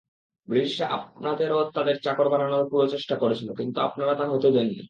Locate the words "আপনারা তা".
3.81-4.25